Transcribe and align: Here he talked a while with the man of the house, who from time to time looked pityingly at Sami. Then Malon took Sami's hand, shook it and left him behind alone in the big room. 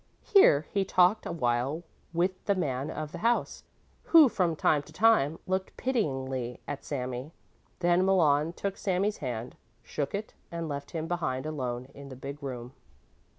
Here 0.23 0.65
he 0.71 0.83
talked 0.83 1.27
a 1.27 1.31
while 1.31 1.83
with 2.11 2.45
the 2.45 2.55
man 2.55 2.89
of 2.89 3.11
the 3.11 3.19
house, 3.19 3.63
who 4.05 4.29
from 4.29 4.55
time 4.55 4.81
to 4.81 4.91
time 4.91 5.37
looked 5.45 5.77
pityingly 5.77 6.59
at 6.67 6.83
Sami. 6.83 7.33
Then 7.81 8.03
Malon 8.07 8.53
took 8.53 8.77
Sami's 8.77 9.17
hand, 9.17 9.55
shook 9.83 10.15
it 10.15 10.33
and 10.51 10.67
left 10.67 10.89
him 10.89 11.07
behind 11.07 11.45
alone 11.45 11.85
in 11.93 12.09
the 12.09 12.15
big 12.15 12.41
room. 12.41 12.73